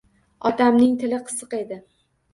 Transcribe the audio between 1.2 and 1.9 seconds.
qisiq edi